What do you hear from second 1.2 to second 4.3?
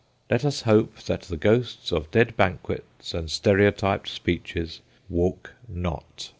the ghosts of dead banquets and stereotyped